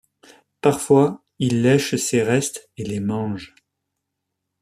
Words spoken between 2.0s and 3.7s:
restes et les mange.